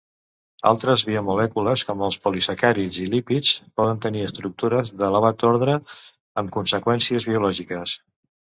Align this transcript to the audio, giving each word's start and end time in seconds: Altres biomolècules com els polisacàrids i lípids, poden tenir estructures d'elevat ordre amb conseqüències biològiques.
Altres 0.69 1.01
biomolècules 1.09 1.83
com 1.89 2.01
els 2.07 2.17
polisacàrids 2.23 2.97
i 3.03 3.05
lípids, 3.11 3.53
poden 3.81 4.01
tenir 4.07 4.25
estructures 4.31 4.93
d'elevat 5.05 5.47
ordre 5.53 5.79
amb 6.43 6.57
conseqüències 6.59 7.31
biològiques. 7.33 7.97